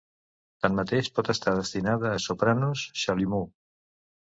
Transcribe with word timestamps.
Tanmateix, 0.65 1.11
pot 1.19 1.29
estar 1.35 1.55
destinada 1.61 2.13
a 2.15 2.25
sopranos 2.29 2.91
chalumeau. 3.05 3.51